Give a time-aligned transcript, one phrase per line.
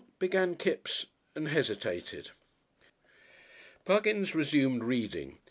[0.17, 1.05] began Kipps
[1.35, 2.31] and hesitated.
[3.85, 5.37] Buggins resumed reading.